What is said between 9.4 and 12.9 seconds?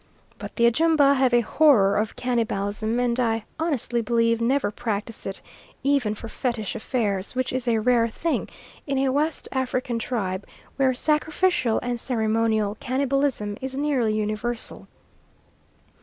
African tribe where sacrificial and ceremonial